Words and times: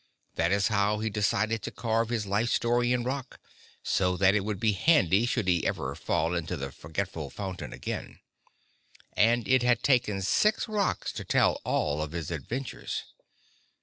That 0.33 0.51
is 0.51 0.69
why 0.71 0.97
he 1.03 1.11
decided 1.11 1.61
to 1.61 1.69
carve 1.69 2.09
his 2.09 2.25
life 2.25 2.49
story 2.49 2.91
in 2.91 3.03
rock, 3.03 3.39
so 3.83 4.17
that 4.17 4.33
it 4.33 4.39
would 4.39 4.59
be 4.59 4.71
handy 4.71 5.27
should 5.27 5.47
he 5.47 5.63
ever 5.67 5.93
fall 5.93 6.33
into 6.33 6.57
the 6.57 6.71
forgetful 6.71 7.29
fountain 7.29 7.71
again. 7.71 8.17
And 9.13 9.47
it 9.47 9.61
had 9.61 9.83
taken 9.83 10.23
six 10.23 10.67
rocks 10.67 11.11
to 11.11 11.23
tell 11.23 11.61
all 11.63 12.01
of 12.01 12.13
his 12.13 12.31
adventures. 12.31 13.03